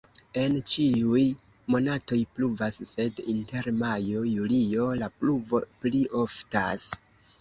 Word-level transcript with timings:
En 0.43 0.53
ĉiuj 0.69 1.25
monatoj 1.75 2.17
pluvas, 2.37 2.79
sed 2.93 3.21
inter 3.35 3.69
majo-julio 3.83 4.89
la 5.03 5.11
pluvo 5.21 5.63
pli 5.85 6.03
oftas. 6.25 6.89